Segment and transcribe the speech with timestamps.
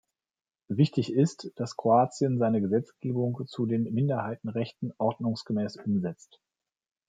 [0.71, 6.41] Wichtig ist, dass Kroatien seine Gesetzgebung zu den Minderheitenrechten ordnungsgemäß umsetzt.